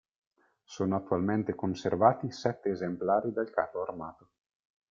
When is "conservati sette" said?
1.53-2.71